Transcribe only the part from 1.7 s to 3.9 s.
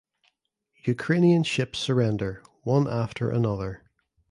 surrender one after another.